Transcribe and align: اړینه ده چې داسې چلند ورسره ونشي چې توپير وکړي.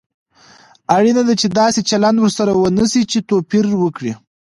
اړینه 0.95 1.21
ده 1.27 1.33
چې 1.41 1.47
داسې 1.59 1.79
چلند 1.89 2.17
ورسره 2.21 2.51
ونشي 2.55 3.03
چې 3.11 3.19
توپير 3.29 3.65
وکړي. 3.83 4.13